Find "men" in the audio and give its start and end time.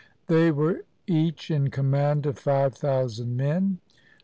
3.37-3.77